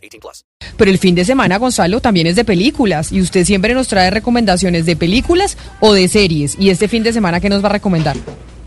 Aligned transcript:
18 0.00 0.20
plus. 0.20 0.44
Pero 0.76 0.90
el 0.90 0.98
fin 0.98 1.14
de 1.14 1.24
semana, 1.24 1.58
Gonzalo, 1.58 2.00
también 2.00 2.26
es 2.26 2.36
de 2.36 2.44
películas. 2.44 3.12
Y 3.12 3.20
usted 3.20 3.44
siempre 3.44 3.74
nos 3.74 3.88
trae 3.88 4.10
recomendaciones 4.10 4.86
de 4.86 4.96
películas 4.96 5.56
o 5.80 5.92
de 5.92 6.08
series. 6.08 6.56
¿Y 6.58 6.70
este 6.70 6.88
fin 6.88 7.02
de 7.02 7.12
semana 7.12 7.40
qué 7.40 7.48
nos 7.48 7.62
va 7.62 7.68
a 7.68 7.72
recomendar? 7.72 8.16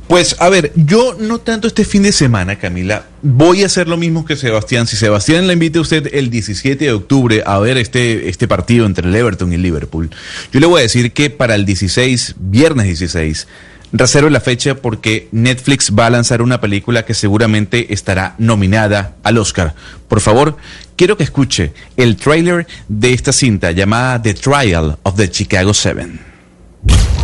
Pues 0.07 0.35
a 0.39 0.49
ver, 0.49 0.73
yo 0.75 1.15
no 1.17 1.39
tanto 1.39 1.67
este 1.67 1.85
fin 1.85 2.03
de 2.03 2.11
semana, 2.11 2.57
Camila, 2.57 3.05
voy 3.21 3.63
a 3.63 3.67
hacer 3.67 3.87
lo 3.87 3.97
mismo 3.97 4.25
que 4.25 4.35
Sebastián. 4.35 4.85
Si 4.85 4.97
Sebastián 4.97 5.47
le 5.47 5.53
invita 5.53 5.79
a 5.79 5.81
usted 5.81 6.13
el 6.13 6.29
17 6.29 6.85
de 6.85 6.91
octubre 6.91 7.41
a 7.45 7.57
ver 7.59 7.77
este, 7.77 8.27
este 8.29 8.47
partido 8.47 8.85
entre 8.85 9.07
el 9.07 9.15
Everton 9.15 9.53
y 9.53 9.57
Liverpool, 9.57 10.11
yo 10.51 10.59
le 10.59 10.67
voy 10.67 10.79
a 10.79 10.83
decir 10.83 11.13
que 11.13 11.29
para 11.29 11.55
el 11.55 11.65
16, 11.65 12.35
viernes 12.37 12.85
16, 12.87 13.47
reserve 13.93 14.29
la 14.29 14.41
fecha 14.41 14.75
porque 14.75 15.29
Netflix 15.31 15.93
va 15.97 16.07
a 16.07 16.09
lanzar 16.09 16.41
una 16.41 16.59
película 16.59 17.05
que 17.05 17.13
seguramente 17.13 17.93
estará 17.93 18.35
nominada 18.39 19.15
al 19.23 19.37
Oscar. 19.37 19.73
Por 20.09 20.19
favor, 20.19 20.57
quiero 21.03 21.17
que 21.17 21.25
escuche 21.25 21.73
el 21.97 22.15
trailer 22.15 22.65
de 22.87 23.11
esta 23.11 23.33
cinta 23.33 23.71
llamada 23.71 24.21
The 24.21 24.35
Trial 24.35 24.97
of 25.03 25.17
the 25.17 25.29
Chicago 25.29 25.73
Seven. 25.73 26.17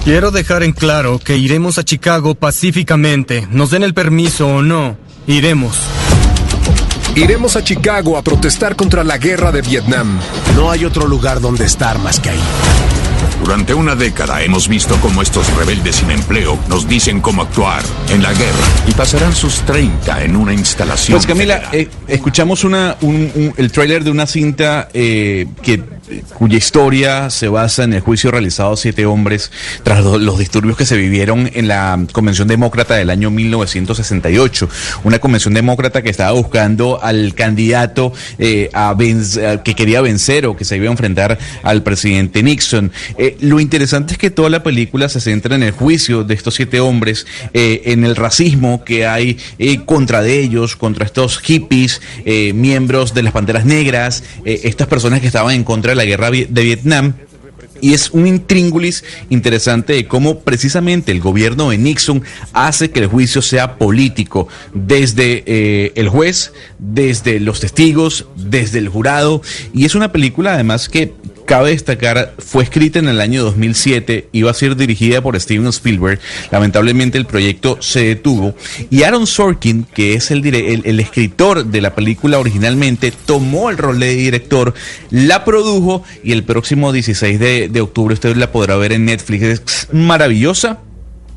Quiero 0.03 0.31
dejar 0.31 0.63
en 0.63 0.73
claro 0.73 1.17
que 1.17 1.37
iremos 1.37 1.77
a 1.77 1.85
Chicago 1.85 2.35
pacíficamente. 2.35 3.47
Nos 3.49 3.69
den 3.69 3.83
el 3.83 3.93
permiso 3.93 4.47
o 4.47 4.61
no, 4.61 4.97
iremos. 5.27 5.77
Iremos 7.15 7.55
a 7.55 7.63
Chicago 7.63 8.17
a 8.17 8.21
protestar 8.21 8.75
contra 8.75 9.05
la 9.05 9.17
guerra 9.17 9.53
de 9.53 9.61
Vietnam. 9.61 10.19
No 10.57 10.71
hay 10.71 10.83
otro 10.83 11.07
lugar 11.07 11.39
donde 11.39 11.63
estar 11.63 11.99
más 11.99 12.19
que 12.19 12.31
ahí. 12.31 12.88
Durante 13.39 13.73
una 13.73 13.95
década 13.95 14.43
hemos 14.43 14.67
visto 14.67 14.95
cómo 15.01 15.21
estos 15.21 15.51
rebeldes 15.55 15.97
sin 15.97 16.11
empleo 16.11 16.59
nos 16.67 16.87
dicen 16.87 17.21
cómo 17.21 17.41
actuar 17.43 17.83
en 18.09 18.21
la 18.21 18.33
guerra 18.33 18.65
y 18.87 18.91
pasarán 18.91 19.33
sus 19.33 19.61
30 19.61 20.23
en 20.23 20.35
una 20.35 20.53
instalación. 20.53 21.17
Pues 21.17 21.25
Camila, 21.25 21.69
eh, 21.71 21.87
escuchamos 22.07 22.63
una, 22.63 22.97
el 23.01 23.71
tráiler 23.71 24.03
de 24.03 24.11
una 24.11 24.27
cinta 24.27 24.89
eh, 24.93 25.47
que 25.61 25.81
cuya 26.33 26.57
historia 26.57 27.29
se 27.29 27.47
basa 27.47 27.83
en 27.83 27.93
el 27.93 28.01
juicio 28.01 28.31
realizado 28.31 28.73
a 28.73 28.77
siete 28.77 29.05
hombres 29.05 29.51
tras 29.83 30.03
los 30.03 30.39
disturbios 30.39 30.77
que 30.77 30.85
se 30.85 30.97
vivieron 30.97 31.49
en 31.53 31.67
la 31.67 31.99
Convención 32.11 32.47
Demócrata 32.47 32.95
del 32.95 33.09
año 33.09 33.29
1968. 33.29 34.69
Una 35.03 35.19
convención 35.19 35.53
demócrata 35.53 36.01
que 36.01 36.09
estaba 36.09 36.31
buscando 36.31 37.01
al 37.01 37.33
candidato 37.33 38.13
eh, 38.37 38.69
a 38.73 38.95
que 39.63 39.75
quería 39.75 40.01
vencer 40.01 40.45
o 40.45 40.55
que 40.55 40.65
se 40.65 40.77
iba 40.77 40.87
a 40.87 40.91
enfrentar 40.91 41.37
al 41.63 41.83
presidente 41.83 42.43
Nixon. 42.43 42.91
Eh, 43.17 43.37
lo 43.41 43.59
interesante 43.59 44.13
es 44.13 44.19
que 44.19 44.31
toda 44.31 44.49
la 44.49 44.63
película 44.63 45.09
se 45.09 45.21
centra 45.21 45.55
en 45.55 45.63
el 45.63 45.71
juicio 45.71 46.23
de 46.23 46.33
estos 46.33 46.55
siete 46.55 46.79
hombres, 46.79 47.25
eh, 47.53 47.83
en 47.85 48.03
el 48.03 48.15
racismo 48.15 48.83
que 48.83 49.05
hay 49.05 49.37
contra 49.85 50.21
de 50.21 50.39
ellos, 50.39 50.75
contra 50.75 51.05
estos 51.05 51.39
hippies, 51.39 52.01
miembros 52.53 53.13
de 53.13 53.23
las 53.23 53.33
Panteras 53.33 53.65
Negras, 53.65 54.23
estas 54.45 54.87
personas 54.87 55.21
que 55.21 55.27
estaban 55.27 55.53
en 55.53 55.63
contra 55.63 55.91
de 55.91 55.98
la 55.99 56.05
guerra 56.05 56.31
de 56.31 56.63
Vietnam. 56.63 57.13
Y 57.81 57.93
es 57.93 58.09
un 58.11 58.27
intríngulis 58.27 59.03
interesante 59.29 59.93
de 59.93 60.07
cómo 60.07 60.39
precisamente 60.39 61.11
el 61.11 61.21
gobierno 61.21 61.69
de 61.69 61.77
Nixon 61.77 62.23
hace 62.51 62.91
que 62.91 62.99
el 62.99 63.07
juicio 63.07 63.41
sea 63.41 63.77
político, 63.77 64.47
desde 64.73 65.43
eh, 65.45 65.93
el 65.95 66.09
juez, 66.09 66.51
desde 66.77 67.39
los 67.39 67.59
testigos, 67.61 68.25
desde 68.35 68.79
el 68.79 68.89
jurado. 68.89 69.41
Y 69.73 69.85
es 69.85 69.95
una 69.95 70.11
película 70.11 70.55
además 70.55 70.89
que 70.89 71.13
cabe 71.49 71.71
destacar, 71.71 72.35
fue 72.37 72.63
escrita 72.63 72.99
en 72.99 73.07
el 73.07 73.19
año 73.19 73.43
2007, 73.43 74.29
iba 74.33 74.51
a 74.51 74.53
ser 74.53 74.75
dirigida 74.75 75.19
por 75.23 75.37
Steven 75.39 75.65
Spielberg, 75.69 76.19
lamentablemente 76.51 77.17
el 77.17 77.25
proyecto 77.25 77.81
se 77.81 78.03
detuvo, 78.03 78.53
y 78.91 79.01
Aaron 79.01 79.25
Sorkin, 79.25 79.83
que 79.83 80.13
es 80.13 80.29
el, 80.29 80.45
el, 80.45 80.99
escritor 80.99 81.65
de 81.65 81.81
la 81.81 81.95
película 81.95 82.37
originalmente, 82.37 83.11
tomó 83.25 83.71
el 83.71 83.79
rol 83.79 83.99
de 83.99 84.13
director, 84.13 84.75
la 85.09 85.43
produjo 85.43 86.03
y 86.23 86.33
el 86.33 86.43
próximo 86.43 86.91
16 86.91 87.39
de, 87.39 87.67
de 87.67 87.81
octubre 87.81 88.13
usted 88.13 88.35
la 88.35 88.51
podrá 88.51 88.75
ver 88.75 88.91
en 88.91 89.05
Netflix. 89.05 89.41
Es 89.41 89.87
maravillosa 89.91 90.81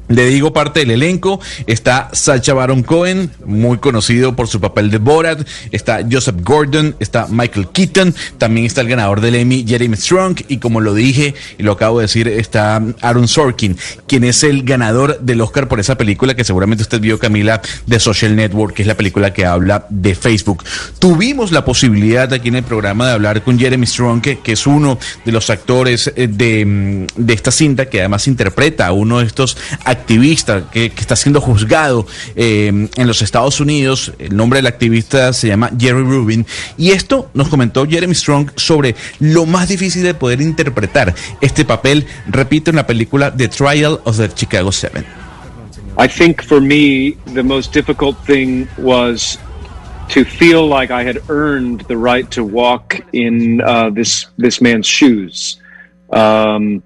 le 0.08 0.26
digo 0.26 0.52
parte 0.52 0.80
del 0.80 0.90
elenco, 0.90 1.40
está 1.66 2.10
Sacha 2.12 2.54
Baron 2.54 2.82
Cohen, 2.82 3.30
muy 3.44 3.78
conocido 3.78 4.36
por 4.36 4.48
su 4.48 4.60
papel 4.60 4.90
de 4.90 4.98
Borat, 4.98 5.46
está 5.70 6.00
Joseph 6.10 6.36
Gordon, 6.42 6.94
está 7.00 7.26
Michael 7.28 7.68
Keaton, 7.68 8.14
también 8.38 8.66
está 8.66 8.82
el 8.82 8.88
ganador 8.88 9.20
del 9.20 9.36
Emmy, 9.36 9.64
Jeremy 9.66 9.96
Strong, 9.96 10.40
y 10.48 10.58
como 10.58 10.80
lo 10.80 10.94
dije 10.94 11.34
y 11.58 11.62
lo 11.62 11.72
acabo 11.72 11.98
de 11.98 12.04
decir, 12.04 12.28
está 12.28 12.82
Aaron 13.00 13.28
Sorkin, 13.28 13.76
quien 14.06 14.24
es 14.24 14.42
el 14.44 14.64
ganador 14.64 15.18
del 15.20 15.40
Oscar 15.40 15.68
por 15.68 15.80
esa 15.80 15.96
película 15.96 16.34
que 16.34 16.44
seguramente 16.44 16.82
usted 16.82 17.00
vio, 17.00 17.18
Camila, 17.18 17.62
de 17.86 17.98
Social 17.98 18.36
Network, 18.36 18.74
que 18.74 18.82
es 18.82 18.88
la 18.88 18.96
película 18.96 19.32
que 19.32 19.46
habla 19.46 19.86
de 19.88 20.14
Facebook. 20.14 20.64
Tuvimos 20.98 21.52
la 21.52 21.64
posibilidad 21.64 22.32
aquí 22.32 22.48
en 22.48 22.56
el 22.56 22.64
programa 22.64 23.06
de 23.06 23.12
hablar 23.12 23.42
con 23.42 23.58
Jeremy 23.58 23.86
Strong, 23.86 24.20
que, 24.20 24.52
es 24.52 24.66
uno 24.66 24.98
de 25.24 25.32
los 25.32 25.48
actores 25.48 26.12
eh, 26.14 26.28
de, 26.28 26.66
mm, 26.66 27.06
de 27.16 27.32
esta 27.32 27.50
cinta, 27.50 27.86
que 27.86 28.00
además 28.00 28.28
interpreta 28.28 28.86
a 28.86 28.92
uno 28.92 29.20
de 29.20 29.26
estos 29.26 29.56
actores 29.84 30.01
activista 30.02 30.68
que, 30.70 30.86
está 30.86 31.16
siendo 31.16 31.40
juzgado 31.40 32.06
eh, 32.34 32.88
en 32.96 33.06
los 33.06 33.22
Estados 33.22 33.60
Unidos. 33.60 34.12
El 34.18 34.36
nombre 34.36 34.58
del 34.58 34.66
activista 34.66 35.32
se 35.32 35.48
llama 35.48 35.70
Jerry 35.78 36.02
Rubin. 36.02 36.44
Y 36.76 36.90
esto 36.90 37.30
nos 37.34 37.48
comentó 37.48 37.86
Jeremy 37.86 38.14
Strong 38.14 38.50
sobre 38.56 38.94
lo 39.20 39.46
más 39.46 39.68
difícil 39.68 40.02
de 40.02 40.14
poder 40.14 40.40
interpretar 40.40 41.14
este 41.40 41.64
papel, 41.64 42.06
repito, 42.26 42.70
en 42.70 42.76
la 42.76 42.86
película 42.86 43.34
The 43.34 43.48
Trial 43.48 44.00
of 44.04 44.16
the 44.16 44.28
Chicago 44.34 44.72
Seven. 44.72 45.04
I 45.98 46.08
think 46.08 46.42
for 46.42 46.60
me, 46.60 47.16
the 47.34 47.42
most 47.42 47.72
difficult 47.72 48.16
thing 48.26 48.66
was 48.78 49.38
to 50.08 50.24
feel 50.24 50.66
like 50.66 50.90
I 50.90 51.04
had 51.04 51.18
earned 51.28 51.82
the 51.82 51.96
right 51.96 52.28
to 52.32 52.44
walk 52.44 53.00
in 53.12 53.60
uh, 53.60 53.90
this 53.90 54.26
this 54.36 54.60
man's 54.60 54.86
shoes. 54.86 55.60
Um, 56.10 56.82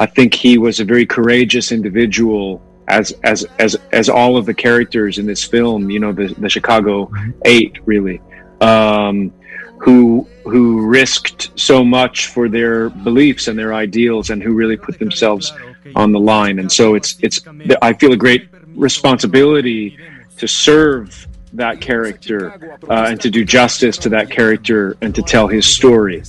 I 0.00 0.06
think 0.06 0.34
he 0.34 0.58
was 0.58 0.80
a 0.80 0.84
very 0.84 1.06
courageous 1.06 1.72
individual, 1.72 2.62
as 2.88 3.12
as 3.24 3.44
as 3.58 3.76
as 3.92 4.08
all 4.08 4.36
of 4.36 4.46
the 4.46 4.54
characters 4.54 5.18
in 5.18 5.26
this 5.26 5.44
film. 5.44 5.90
You 5.90 6.00
know, 6.00 6.12
the 6.12 6.34
the 6.38 6.48
Chicago 6.48 7.06
mm-hmm. 7.06 7.30
Eight, 7.44 7.78
really, 7.84 8.20
um, 8.60 9.32
who 9.78 10.26
who 10.44 10.86
risked 10.86 11.50
so 11.58 11.84
much 11.84 12.26
for 12.26 12.48
their 12.48 12.90
beliefs 12.90 13.48
and 13.48 13.58
their 13.58 13.74
ideals, 13.74 14.30
and 14.30 14.42
who 14.42 14.54
really 14.54 14.76
put 14.76 14.98
themselves 14.98 15.52
on 15.94 16.12
the 16.12 16.20
line. 16.20 16.58
And 16.58 16.70
so 16.70 16.94
it's 16.94 17.16
it's 17.20 17.40
I 17.82 17.92
feel 17.94 18.12
a 18.12 18.16
great 18.16 18.48
responsibility 18.74 19.98
to 20.36 20.46
serve 20.46 21.26
that 21.54 21.80
character 21.80 22.52
uh, 22.88 23.08
and 23.08 23.20
to 23.20 23.30
do 23.30 23.44
justice 23.44 23.98
to 23.98 24.08
that 24.10 24.30
character 24.30 24.96
and 25.00 25.14
to 25.14 25.22
tell 25.22 25.48
his 25.48 25.66
story. 25.66 26.22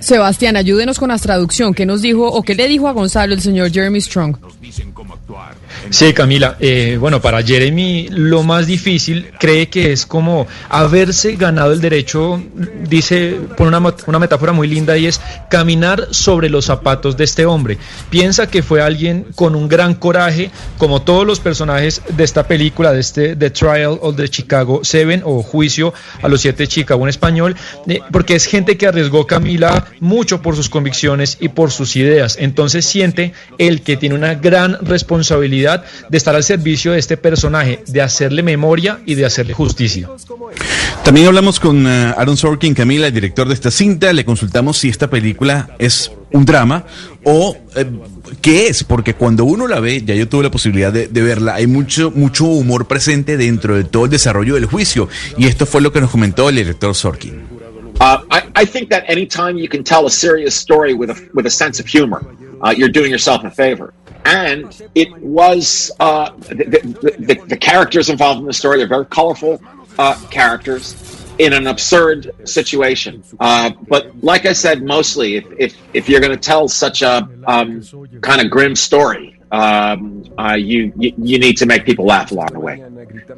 Sebastián, 0.00 0.56
ayúdenos 0.56 0.98
con 0.98 1.08
la 1.10 1.18
traducción. 1.18 1.74
¿Qué 1.74 1.86
nos 1.86 2.02
dijo 2.02 2.26
o 2.26 2.42
qué 2.42 2.54
le 2.54 2.68
dijo 2.68 2.88
a 2.88 2.92
Gonzalo 2.92 3.34
el 3.34 3.40
señor 3.40 3.70
Jeremy 3.70 4.00
Strong? 4.00 4.36
Sí, 5.90 6.12
Camila. 6.12 6.56
Eh, 6.60 6.96
bueno, 6.98 7.20
para 7.20 7.42
Jeremy 7.42 8.08
lo 8.10 8.42
más 8.42 8.66
difícil 8.66 9.30
cree 9.38 9.68
que 9.68 9.92
es 9.92 10.06
como 10.06 10.46
haberse 10.68 11.36
ganado 11.36 11.72
el 11.72 11.80
derecho, 11.80 12.42
dice, 12.88 13.38
por 13.56 13.68
una, 13.68 13.82
una 14.06 14.18
metáfora 14.18 14.52
muy 14.52 14.68
linda, 14.68 14.96
y 14.96 15.06
es 15.06 15.20
caminar 15.50 16.08
sobre 16.10 16.48
los 16.48 16.64
zapatos 16.64 17.16
de 17.16 17.24
este 17.24 17.44
hombre. 17.44 17.78
Piensa 18.10 18.48
que 18.48 18.62
fue 18.62 18.80
alguien 18.80 19.26
con 19.34 19.54
un 19.54 19.68
gran 19.68 19.94
coraje, 19.94 20.50
como 20.78 21.02
todos 21.02 21.26
los 21.26 21.40
personajes 21.40 22.00
de 22.08 22.24
esta 22.24 22.46
película, 22.46 22.92
de 22.92 23.00
este 23.00 23.36
The 23.36 23.50
Trial 23.50 23.98
of 24.00 24.16
the 24.16 24.28
Chicago 24.28 24.53
Seven 24.82 25.22
o 25.24 25.42
Juicio 25.42 25.92
a 26.22 26.28
los 26.28 26.40
Siete 26.40 26.64
de 26.64 26.68
Chicago 26.68 27.02
en 27.04 27.08
español, 27.08 27.56
eh, 27.88 28.00
porque 28.12 28.34
es 28.34 28.46
gente 28.46 28.76
que 28.76 28.86
arriesgó 28.86 29.26
Camila 29.26 29.86
mucho 30.00 30.42
por 30.42 30.56
sus 30.56 30.68
convicciones 30.68 31.38
y 31.40 31.48
por 31.48 31.70
sus 31.70 31.96
ideas. 31.96 32.36
Entonces 32.40 32.84
siente 32.84 33.32
el 33.58 33.82
que 33.82 33.96
tiene 33.96 34.14
una 34.14 34.34
gran 34.34 34.78
responsabilidad 34.84 35.84
de 36.08 36.16
estar 36.16 36.34
al 36.34 36.44
servicio 36.44 36.92
de 36.92 36.98
este 36.98 37.16
personaje, 37.16 37.82
de 37.86 38.02
hacerle 38.02 38.42
memoria 38.42 39.00
y 39.06 39.14
de 39.14 39.24
hacerle 39.24 39.54
justicia. 39.54 40.08
También 41.04 41.26
hablamos 41.26 41.60
con 41.60 41.86
eh, 41.86 42.14
Aaron 42.16 42.36
Sorkin, 42.36 42.74
Camila, 42.74 43.06
el 43.06 43.14
director 43.14 43.48
de 43.48 43.54
esta 43.54 43.70
cinta. 43.70 44.12
Le 44.12 44.24
consultamos 44.24 44.78
si 44.78 44.88
esta 44.88 45.08
película 45.08 45.70
es 45.78 46.10
un 46.32 46.44
drama 46.44 46.84
o 47.24 47.56
eh, 47.76 47.86
qué 48.34 48.68
es, 48.68 48.84
porque 48.84 49.14
cuando 49.14 49.44
uno 49.44 49.66
la 49.66 49.80
ve, 49.80 50.02
ya 50.04 50.14
yo 50.14 50.28
tuve 50.28 50.44
la 50.44 50.50
posibilidad 50.50 50.92
de, 50.92 51.08
de, 51.08 51.22
verla, 51.22 51.54
hay 51.54 51.66
mucho, 51.66 52.10
mucho 52.10 52.44
humor 52.44 52.86
presente 52.86 53.36
dentro 53.36 53.76
de 53.76 53.84
todo 53.84 54.04
el 54.04 54.10
desarrollo 54.10 54.54
del 54.54 54.66
juicio. 54.66 55.08
Y 55.36 55.46
esto 55.46 55.66
fue 55.66 55.80
lo 55.80 55.92
que 55.92 56.00
nos 56.00 56.10
comentó 56.10 56.48
el 56.48 56.56
director 56.56 56.94
Sorkin. 56.94 57.54
Uh, 58.00 58.18
I, 58.30 58.42
I 58.56 58.66
think 58.66 58.90
that 58.90 59.04
anytime 59.08 59.56
you 59.56 59.68
can 59.68 59.84
tell 59.84 60.06
a 60.06 60.10
serious 60.10 60.54
story 60.54 60.94
with 60.94 61.10
a 61.10 61.30
with 61.32 61.46
a 61.46 61.50
sense 61.50 61.78
of 61.78 61.86
humor, 61.86 62.24
uh, 62.60 62.74
you're 62.76 62.90
doing 62.90 63.10
yourself 63.10 63.44
a 63.44 63.50
favor. 63.50 63.94
And 64.24 64.74
it 64.94 65.12
was 65.22 65.92
uh, 66.00 66.30
the, 66.48 66.64
the, 66.64 67.14
the, 67.18 67.34
the 67.46 67.56
characters 67.56 68.08
involved 68.08 68.40
in 68.40 68.46
the 68.46 68.52
story. 68.52 68.78
They're 68.78 68.88
very 68.88 69.06
colorful 69.06 69.62
uh, 69.98 70.16
characters 70.30 70.94
in 71.38 71.52
an 71.52 71.66
absurd 71.66 72.30
situation. 72.44 73.22
Uh, 73.40 73.70
but 73.88 74.22
like 74.22 74.46
I 74.46 74.52
said, 74.52 74.82
mostly 74.82 75.36
if 75.36 75.46
if, 75.58 75.76
if 75.92 76.08
you're 76.08 76.20
going 76.20 76.32
to 76.32 76.44
tell 76.52 76.68
such 76.68 77.02
a 77.02 77.28
um, 77.46 77.82
kind 78.20 78.40
of 78.40 78.50
grim 78.50 78.76
story, 78.76 79.40
um, 79.50 80.24
uh, 80.38 80.54
you, 80.54 80.92
you 80.96 81.12
you 81.16 81.38
need 81.38 81.56
to 81.58 81.66
make 81.66 81.84
people 81.84 82.04
laugh 82.04 82.30
along 82.32 82.48
the 82.52 82.60
way. 82.60 82.82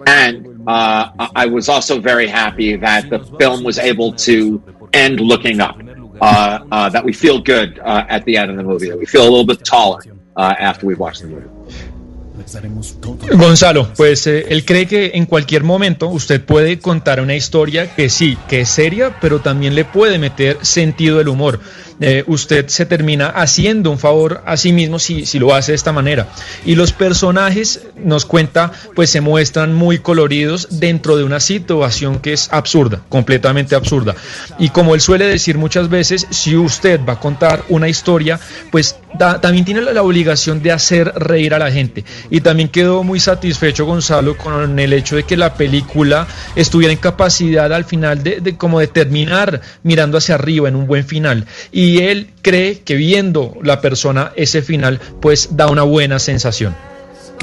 And 0.06 0.62
uh, 0.66 1.28
I 1.34 1.46
was 1.46 1.68
also 1.68 2.00
very 2.00 2.26
happy 2.26 2.76
that 2.76 3.10
the 3.10 3.18
film 3.38 3.64
was 3.64 3.78
able 3.78 4.12
to 4.12 4.62
end 4.92 5.20
looking 5.20 5.60
up. 5.60 5.80
Uh, 6.18 6.64
uh, 6.72 6.88
that 6.88 7.04
we 7.04 7.12
feel 7.12 7.38
good 7.38 7.78
uh, 7.80 8.06
at 8.08 8.24
the 8.24 8.38
end 8.38 8.50
of 8.50 8.56
the 8.56 8.62
movie. 8.62 8.88
That 8.88 8.98
we 8.98 9.04
feel 9.04 9.22
a 9.22 9.28
little 9.28 9.44
bit 9.44 9.62
taller 9.64 10.02
after 10.36 10.86
we 10.86 10.94
watch 10.94 11.18
the 11.18 11.28
movie. 11.28 11.48
Gonzalo, 13.32 13.92
pues 13.96 14.26
eh, 14.26 14.46
él 14.50 14.64
cree 14.64 14.86
que 14.86 15.12
en 15.14 15.26
cualquier 15.26 15.64
momento 15.64 16.08
usted 16.08 16.44
puede 16.44 16.78
contar 16.78 17.20
una 17.20 17.34
historia 17.34 17.94
que 17.94 18.08
sí, 18.08 18.36
que 18.48 18.62
es 18.62 18.68
seria, 18.68 19.18
pero 19.20 19.40
también 19.40 19.74
le 19.74 19.84
puede 19.84 20.18
meter 20.18 20.58
sentido 20.62 21.18
del 21.18 21.28
humor. 21.28 21.60
Eh, 21.98 22.24
usted 22.26 22.68
se 22.68 22.84
termina 22.84 23.28
haciendo 23.28 23.90
un 23.90 23.98
favor 23.98 24.42
a 24.44 24.58
sí 24.58 24.72
mismo 24.72 24.98
si, 24.98 25.24
si 25.24 25.38
lo 25.38 25.54
hace 25.54 25.72
de 25.72 25.76
esta 25.76 25.92
manera. 25.92 26.28
Y 26.66 26.74
los 26.74 26.92
personajes, 26.92 27.80
nos 27.96 28.26
cuenta, 28.26 28.70
pues 28.94 29.10
se 29.10 29.22
muestran 29.22 29.74
muy 29.74 29.98
coloridos 30.00 30.68
dentro 30.78 31.16
de 31.16 31.24
una 31.24 31.40
situación 31.40 32.18
que 32.18 32.34
es 32.34 32.48
absurda, 32.52 33.00
completamente 33.08 33.74
absurda. 33.74 34.14
Y 34.58 34.68
como 34.68 34.94
él 34.94 35.00
suele 35.00 35.26
decir 35.26 35.56
muchas 35.56 35.88
veces, 35.88 36.26
si 36.30 36.54
usted 36.56 37.00
va 37.08 37.14
a 37.14 37.20
contar 37.20 37.64
una 37.68 37.88
historia, 37.88 38.38
pues 38.70 38.96
también 39.18 39.64
tiene 39.64 39.80
la, 39.80 40.02
obligación 40.02 40.62
de 40.62 40.72
hacer 40.72 41.10
reír 41.16 41.54
a 41.54 41.58
la 41.58 41.72
gente. 41.72 42.04
Y 42.30 42.42
también 42.42 42.68
quedó 42.68 43.02
muy 43.02 43.20
satisfecho 43.20 43.86
Gonzalo 43.86 44.36
con 44.36 44.78
el 44.78 44.92
hecho 44.92 45.16
de 45.16 45.22
que 45.22 45.36
la 45.36 45.54
película 45.54 46.26
estuviera 46.54 46.92
en 46.92 46.98
capacidad 46.98 47.72
al 47.72 47.86
final 47.86 48.22
de, 48.22 48.40
de 48.40 48.56
como 48.56 48.80
de 48.80 48.88
terminar 48.88 49.62
mirando 49.82 50.18
hacia 50.18 50.34
arriba 50.34 50.68
en 50.68 50.76
un 50.76 50.86
buen 50.86 51.06
final. 51.06 51.46
Y 51.72 51.85
él 51.98 52.28
cree 52.42 52.80
que 52.80 52.94
viendo 52.94 53.56
la 53.62 53.80
persona 53.80 54.32
ese 54.36 54.62
final, 54.62 55.00
pues 55.20 55.56
da 55.56 55.68
una 55.68 55.82
buena 55.82 56.18
sensación. 56.18 56.74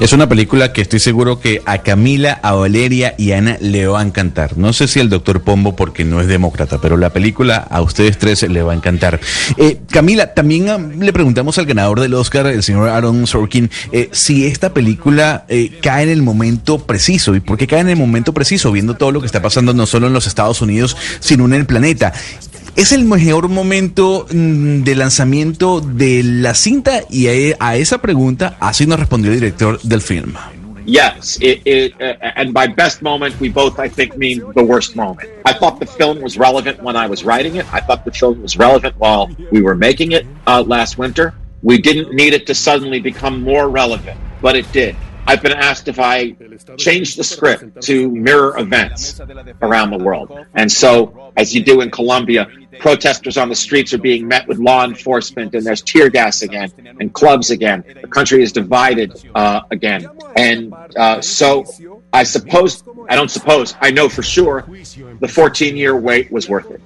Es 0.00 0.12
una 0.12 0.28
película 0.28 0.72
que 0.72 0.82
estoy 0.82 0.98
seguro 0.98 1.38
que 1.38 1.62
a 1.66 1.78
Camila, 1.78 2.40
a 2.42 2.52
Valeria 2.52 3.14
y 3.16 3.30
a 3.30 3.38
Ana 3.38 3.56
le 3.60 3.86
va 3.86 4.00
a 4.00 4.02
encantar. 4.02 4.58
No 4.58 4.72
sé 4.72 4.88
si 4.88 4.98
al 4.98 5.08
doctor 5.08 5.42
Pombo 5.42 5.76
porque 5.76 6.04
no 6.04 6.20
es 6.20 6.26
demócrata, 6.26 6.80
pero 6.80 6.96
la 6.96 7.10
película 7.10 7.58
a 7.58 7.80
ustedes 7.80 8.18
tres 8.18 8.42
le 8.42 8.62
va 8.62 8.72
a 8.72 8.74
encantar. 8.74 9.20
Eh, 9.56 9.78
Camila, 9.88 10.34
también 10.34 10.68
ah, 10.68 10.78
le 10.78 11.12
preguntamos 11.12 11.58
al 11.58 11.66
ganador 11.66 12.00
del 12.00 12.12
Oscar, 12.14 12.48
el 12.48 12.64
señor 12.64 12.88
Aaron 12.88 13.24
Sorkin, 13.28 13.70
eh, 13.92 14.08
si 14.10 14.46
esta 14.46 14.74
película 14.74 15.44
eh, 15.48 15.78
cae 15.80 16.02
en 16.02 16.10
el 16.10 16.22
momento 16.22 16.78
preciso. 16.84 17.36
¿Y 17.36 17.40
por 17.40 17.56
qué 17.56 17.68
cae 17.68 17.80
en 17.80 17.90
el 17.90 17.96
momento 17.96 18.34
preciso? 18.34 18.72
Viendo 18.72 18.94
todo 18.94 19.12
lo 19.12 19.20
que 19.20 19.26
está 19.26 19.42
pasando 19.42 19.74
no 19.74 19.86
solo 19.86 20.08
en 20.08 20.12
los 20.12 20.26
Estados 20.26 20.60
Unidos, 20.60 20.96
sino 21.20 21.44
en 21.44 21.54
el 21.54 21.66
planeta. 21.66 22.12
¿Es 22.76 22.90
el 22.90 23.04
mejor 23.04 23.48
momento 23.48 24.26
mm, 24.32 24.82
de 24.82 24.96
lanzamiento 24.96 25.80
de 25.80 26.22
la 26.24 26.54
cinta? 26.54 27.02
Y 27.08 27.28
a, 27.60 27.76
esa 27.76 27.98
pregunta 27.98 28.56
así 28.58 28.84
nos 28.84 28.98
respondió 28.98 29.30
el 29.30 29.38
director 29.38 29.80
del 29.82 30.00
film. 30.00 30.34
Yes, 30.84 31.38
it, 31.40 31.62
it, 31.64 31.94
uh, 32.00 32.16
and 32.36 32.52
by 32.52 32.66
best 32.66 33.00
moment, 33.00 33.40
we 33.40 33.48
both, 33.48 33.78
I 33.78 33.88
think, 33.88 34.16
mean 34.16 34.42
the 34.54 34.62
worst 34.62 34.96
moment. 34.96 35.30
I 35.46 35.52
thought 35.54 35.78
the 35.78 35.86
film 35.86 36.20
was 36.20 36.36
relevant 36.36 36.82
when 36.82 36.96
I 36.96 37.06
was 37.06 37.24
writing 37.24 37.56
it. 37.56 37.64
I 37.72 37.80
thought 37.80 38.04
the 38.04 38.12
film 38.12 38.42
was 38.42 38.58
relevant 38.58 38.96
while 38.98 39.30
we 39.50 39.62
were 39.62 39.76
making 39.76 40.12
it 40.12 40.26
uh, 40.46 40.62
last 40.66 40.98
winter. 40.98 41.32
We 41.62 41.78
didn't 41.78 42.12
need 42.12 42.34
it 42.34 42.46
to 42.48 42.54
suddenly 42.54 43.00
become 43.00 43.40
more 43.40 43.68
relevant, 43.68 44.18
but 44.42 44.56
it 44.56 44.70
did. 44.72 44.96
I've 45.26 45.42
been 45.42 45.52
asked 45.52 45.88
if 45.88 45.98
I 45.98 46.36
change 46.76 47.16
the 47.16 47.24
script 47.24 47.80
to 47.82 48.10
mirror 48.10 48.58
events 48.58 49.20
around 49.62 49.90
the 49.90 49.98
world. 49.98 50.30
And 50.54 50.70
so, 50.70 51.32
as 51.36 51.54
you 51.54 51.64
do 51.64 51.80
in 51.80 51.90
Colombia, 51.90 52.46
protesters 52.78 53.36
on 53.36 53.48
the 53.48 53.54
streets 53.54 53.92
are 53.92 53.98
being 53.98 54.26
met 54.26 54.46
with 54.48 54.58
law 54.58 54.84
enforcement 54.84 55.54
and 55.54 55.64
there's 55.64 55.82
tear 55.82 56.08
gas 56.08 56.42
again 56.42 56.72
and 57.00 57.12
clubs 57.12 57.50
again. 57.50 57.84
The 58.02 58.08
country 58.08 58.42
is 58.42 58.52
divided 58.52 59.12
uh, 59.34 59.62
again. 59.70 60.06
And 60.36 60.74
uh, 60.96 61.20
so, 61.20 61.64
I 62.12 62.24
suppose, 62.24 62.82
I 63.08 63.16
don't 63.16 63.30
suppose, 63.30 63.74
I 63.80 63.90
know 63.90 64.08
for 64.08 64.22
sure 64.22 64.64
the 65.20 65.28
14 65.28 65.76
year 65.76 65.96
wait 65.96 66.30
was 66.30 66.48
worth 66.48 66.70
it. 66.70 66.80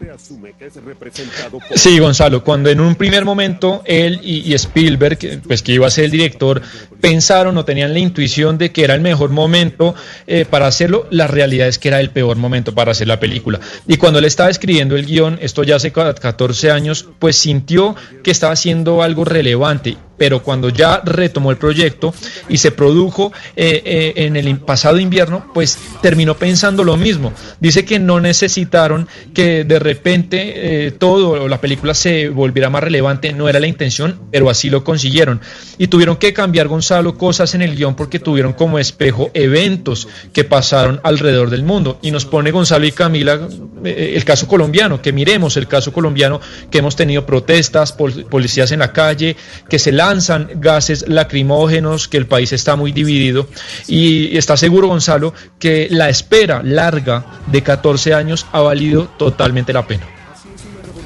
Sí, 1.74 1.98
Gonzalo, 1.98 2.42
cuando 2.42 2.70
en 2.70 2.80
un 2.80 2.94
primer 2.94 3.24
momento 3.24 3.82
él 3.84 4.20
y, 4.22 4.40
y 4.50 4.54
Spielberg, 4.54 5.18
pues 5.46 5.62
que 5.62 5.72
iba 5.72 5.86
a 5.86 5.90
ser 5.90 6.06
el 6.06 6.10
director, 6.10 6.62
pensaron 7.00 7.56
o 7.56 7.64
tenían 7.64 7.92
la 7.92 7.98
intuición 7.98 8.58
de 8.58 8.72
que 8.72 8.84
era 8.84 8.94
el 8.94 9.00
mejor 9.00 9.30
momento 9.30 9.94
eh, 10.26 10.44
para 10.48 10.66
hacerlo, 10.66 11.06
la 11.10 11.26
realidad 11.26 11.68
es 11.68 11.78
que 11.78 11.88
era 11.88 12.00
el 12.00 12.10
peor 12.10 12.36
momento 12.36 12.74
para 12.74 12.92
hacer 12.92 13.06
la 13.06 13.20
película. 13.20 13.60
Y 13.86 13.96
cuando 13.96 14.18
él 14.18 14.24
estaba 14.24 14.50
escribiendo 14.50 14.96
el 14.96 15.06
guion, 15.06 15.38
esto 15.40 15.62
ya 15.62 15.77
hace 15.78 15.92
ca- 15.92 16.14
14 16.14 16.70
años, 16.70 17.08
pues 17.18 17.36
sintió 17.36 17.96
que 18.22 18.30
estaba 18.30 18.52
haciendo 18.52 19.02
algo 19.02 19.24
relevante 19.24 19.96
pero 20.18 20.42
cuando 20.42 20.68
ya 20.68 21.00
retomó 21.04 21.52
el 21.52 21.58
proyecto 21.58 22.12
y 22.48 22.58
se 22.58 22.72
produjo 22.72 23.32
eh, 23.54 23.80
eh, 23.84 24.12
en 24.16 24.34
el 24.34 24.58
pasado 24.58 24.98
invierno, 24.98 25.46
pues 25.54 25.78
terminó 26.02 26.34
pensando 26.36 26.82
lo 26.82 26.96
mismo. 26.96 27.32
Dice 27.60 27.84
que 27.84 28.00
no 28.00 28.18
necesitaron 28.20 29.06
que 29.32 29.62
de 29.62 29.78
repente 29.78 30.86
eh, 30.86 30.90
todo 30.90 31.46
la 31.46 31.60
película 31.60 31.94
se 31.94 32.30
volviera 32.30 32.68
más 32.68 32.82
relevante, 32.82 33.32
no 33.32 33.48
era 33.48 33.60
la 33.60 33.68
intención, 33.68 34.18
pero 34.32 34.50
así 34.50 34.70
lo 34.70 34.82
consiguieron. 34.82 35.40
Y 35.78 35.86
tuvieron 35.86 36.16
que 36.16 36.32
cambiar, 36.32 36.66
Gonzalo, 36.66 37.16
cosas 37.16 37.54
en 37.54 37.62
el 37.62 37.76
guion 37.76 37.94
porque 37.94 38.18
tuvieron 38.18 38.54
como 38.54 38.80
espejo 38.80 39.30
eventos 39.34 40.08
que 40.32 40.42
pasaron 40.42 41.00
alrededor 41.04 41.48
del 41.48 41.62
mundo. 41.62 42.00
Y 42.02 42.10
nos 42.10 42.24
pone 42.24 42.50
Gonzalo 42.50 42.86
y 42.86 42.90
Camila 42.90 43.38
el 43.84 44.24
caso 44.24 44.48
colombiano, 44.48 45.00
que 45.00 45.12
miremos 45.12 45.56
el 45.56 45.67
caso 45.68 45.92
colombiano, 45.92 46.40
que 46.70 46.78
hemos 46.78 46.96
tenido 46.96 47.24
protestas, 47.24 47.92
pol- 47.92 48.24
policías 48.28 48.72
en 48.72 48.80
la 48.80 48.92
calle, 48.92 49.36
que 49.68 49.78
se 49.78 49.92
lanzan 49.92 50.48
gases 50.56 51.06
lacrimógenos, 51.08 52.08
que 52.08 52.16
el 52.16 52.26
país 52.26 52.52
está 52.52 52.74
muy 52.76 52.92
dividido. 52.92 53.46
Y 53.86 54.36
está 54.36 54.56
seguro, 54.56 54.88
Gonzalo, 54.88 55.34
que 55.58 55.88
la 55.90 56.08
espera 56.08 56.62
larga 56.64 57.24
de 57.46 57.62
14 57.62 58.14
años 58.14 58.46
ha 58.52 58.60
valido 58.60 59.08
totalmente 59.18 59.72
la 59.72 59.86
pena. 59.86 60.06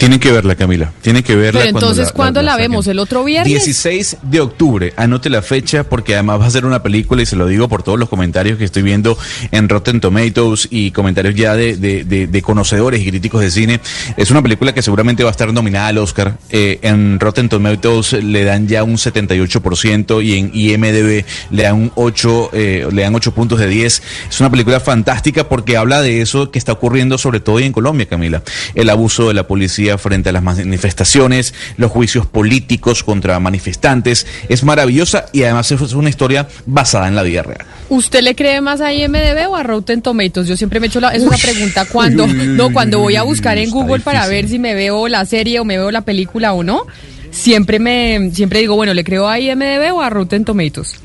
Tienen 0.02 0.18
que 0.18 0.32
verla, 0.32 0.56
Camila. 0.56 0.92
Tienen 1.00 1.22
que 1.22 1.36
verla. 1.36 1.60
Pero 1.60 1.78
entonces, 1.78 2.10
¿cuándo 2.10 2.42
la, 2.42 2.56
vemos? 2.56 2.88
¿El 2.88 2.98
otro 2.98 3.22
viernes? 3.22 3.46
16 3.52 4.16
de 4.22 4.40
octubre, 4.40 4.92
anote 4.96 5.30
la 5.30 5.42
fecha 5.42 5.84
porque 5.84 6.14
además 6.14 6.40
va 6.40 6.46
a 6.46 6.50
ser 6.50 6.64
una 6.66 6.82
película 6.82 7.22
y 7.22 7.26
se 7.26 7.36
lo 7.36 7.46
digo 7.46 7.68
por 7.68 7.84
todos 7.84 8.00
los 8.00 8.08
comentarios 8.08 8.58
que 8.58 8.64
estoy 8.64 8.82
viendo 8.82 9.16
en 9.52 9.68
Rotten 9.68 10.00
Tomatoes 10.00 10.66
y 10.72 10.90
comentarios 10.90 11.36
ya 11.36 11.54
de, 11.54 11.76
de- 11.76 12.02
de- 12.02 12.26
de 12.26 12.42
conocedores 12.42 13.00
y 13.00 13.06
críticos 13.10 13.42
de 13.42 13.50
cine. 13.52 13.80
Es 14.16 14.32
una 14.32 14.42
película 14.42 14.74
que 14.74 14.82
seguramente 14.82 15.22
va 15.22 15.30
a 15.30 15.32
estar 15.32 15.52
nominada 15.52 15.86
al 15.86 15.98
Oscar. 15.98 16.36
Eh, 16.50 16.80
en 16.82 17.20
Rotten 17.20 17.48
Tomatoes 17.48 18.12
le 18.14 18.42
dan 18.42 18.66
ya 18.66 18.82
un 18.82 18.96
78% 18.96 20.20
y 20.24 20.36
en 20.38 20.50
IMDB 20.52 21.24
le 21.52 21.62
dan 21.62 21.74
un 21.76 21.92
8, 21.94 22.50
eh, 22.54 22.88
le 22.92 23.02
dan 23.02 23.14
8 23.14 23.32
puntos 23.34 23.60
de 23.60 23.68
10. 23.68 24.02
Es 24.30 24.40
una 24.40 24.50
película 24.50 24.80
fantástica 24.80 25.48
porque 25.48 25.76
habla 25.76 26.02
de 26.02 26.20
eso 26.22 26.50
que 26.50 26.58
está 26.58 26.72
ocurriendo 26.72 27.18
sobre 27.18 27.38
todo 27.38 27.56
hoy 27.56 27.64
en 27.64 27.72
Colombia, 27.72 28.06
Camila. 28.06 28.42
El 28.74 28.90
abuso 28.90 29.28
de 29.28 29.34
la 29.34 29.46
policía 29.46 29.91
frente 29.98 30.30
a 30.30 30.32
las 30.32 30.42
manifestaciones, 30.42 31.54
los 31.76 31.90
juicios 31.90 32.26
políticos 32.26 33.02
contra 33.02 33.38
manifestantes. 33.40 34.26
Es 34.48 34.64
maravillosa 34.64 35.26
y 35.32 35.42
además 35.42 35.70
es 35.72 35.92
una 35.92 36.10
historia 36.10 36.48
basada 36.66 37.08
en 37.08 37.14
la 37.14 37.22
vida 37.22 37.42
real. 37.42 37.66
¿Usted 37.88 38.22
le 38.22 38.34
cree 38.34 38.60
más 38.60 38.80
a 38.80 38.92
IMDB 38.92 39.48
o 39.50 39.56
a 39.56 39.62
Rotten 39.62 40.00
Tomatoes? 40.00 40.48
Yo 40.48 40.56
siempre 40.56 40.80
me 40.80 40.86
he 40.86 40.88
hecho 40.88 41.00
la, 41.00 41.10
es 41.10 41.22
una 41.22 41.36
pregunta 41.36 41.84
cuando, 41.84 42.24
Uy, 42.24 42.32
uy, 42.32 42.40
uy, 42.40 42.56
no, 42.56 42.72
cuando 42.72 42.98
voy 42.98 43.16
a 43.16 43.22
buscar 43.22 43.58
en 43.58 43.70
Google 43.70 44.00
para 44.00 44.26
ver 44.28 44.48
si 44.48 44.58
me 44.58 44.74
veo 44.74 45.08
la 45.08 45.26
serie 45.26 45.60
o 45.60 45.64
me 45.64 45.76
veo 45.76 45.90
la 45.90 46.00
película 46.02 46.52
o 46.54 46.62
no. 46.62 46.86
Siempre 47.30 47.78
me, 47.78 48.30
siempre 48.32 48.60
digo, 48.60 48.76
bueno, 48.76 48.94
¿le 48.94 49.04
creo 49.04 49.28
a 49.28 49.38
IMDB 49.38 49.94
o 49.94 50.02
a 50.02 50.10
Rotten 50.10 50.44
Tomatoes? 50.44 51.00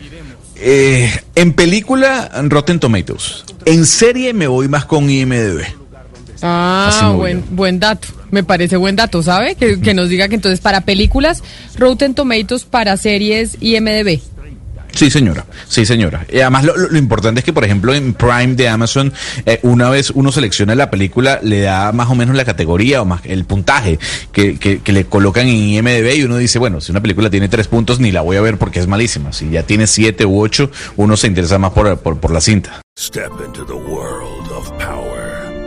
Eh, 0.56 1.12
en 1.36 1.54
película, 1.54 2.32
Rotten 2.44 2.80
Tomatoes. 2.80 3.46
En 3.66 3.86
serie 3.86 4.34
me 4.34 4.48
voy 4.48 4.68
más 4.68 4.86
con 4.86 5.10
IMDB. 5.10 5.87
Así 6.42 7.00
Ah, 7.02 7.14
buen, 7.16 7.44
buen 7.52 7.80
dato. 7.80 8.08
Me 8.32 8.44
parece 8.44 8.78
buen 8.78 8.96
dato, 8.96 9.24
¿sabe? 9.24 9.56
Que, 9.56 9.80
que 9.80 9.94
nos 9.94 10.10
diga 10.10 10.28
que 10.28 10.36
entonces 10.36 10.60
para 10.60 10.82
películas, 10.82 11.44
Rotten 11.78 12.14
Tomatoes, 12.14 12.66
para 12.66 12.98
series, 12.98 13.58
IMDB. 13.62 14.20
Sí, 14.94 15.12
señora. 15.12 15.46
Sí, 15.68 15.86
señora. 15.86 16.26
Y 16.32 16.40
además 16.40 16.64
lo, 16.64 16.76
lo- 16.76 16.88
lo 16.90 16.98
importante 16.98 17.40
es 17.42 17.46
que, 17.46 17.54
por 17.54 17.64
ejemplo, 17.64 17.94
en 17.94 18.14
Prime 18.16 18.56
de 18.56 18.68
Amazon, 18.68 19.14
eh, 19.46 19.60
una 19.62 19.90
vez 19.92 20.10
uno 20.10 20.32
selecciona 20.32 20.74
la 20.74 20.90
película, 20.90 21.40
le 21.44 21.62
da 21.62 21.92
más 21.92 22.10
o 22.10 22.16
menos 22.16 22.36
la 22.36 22.46
categoría 22.46 23.02
o 23.04 23.06
más 23.06 23.22
el 23.26 23.46
puntaje 23.46 24.00
que, 24.32 24.58
que- 24.58 24.80
que 24.80 24.92
le 24.94 25.06
colocan 25.06 25.48
en 25.48 25.56
IMDB 25.56 26.16
y 26.18 26.24
uno 26.24 26.38
dice, 26.38 26.58
bueno, 26.58 26.82
si 26.82 26.92
una 26.92 27.02
película 27.02 27.30
tiene 27.30 27.48
tres 27.48 27.68
puntos, 27.68 28.00
ni 28.00 28.12
la 28.12 28.22
voy 28.22 28.38
a 28.38 28.42
ver 28.42 28.58
porque 28.58 28.80
es 28.80 28.88
malísima. 28.88 29.34
Si 29.34 29.50
ya 29.52 29.62
tiene 29.64 29.86
siete 29.86 30.26
u 30.26 30.42
ocho, 30.42 30.72
uno 30.96 31.16
se 31.16 31.28
interesa 31.28 31.60
más 31.60 31.74
por, 31.74 31.96
por, 32.00 32.20
por 32.20 32.32
la 32.32 32.42
cinta. 32.42 32.82
Step 32.98 33.30
into 33.46 33.66
the 33.66 33.74
world 33.74 34.52
of 34.52 34.72
power, 34.80 35.27